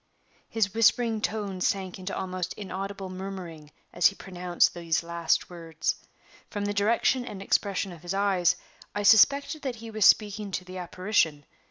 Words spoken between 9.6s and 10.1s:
that he was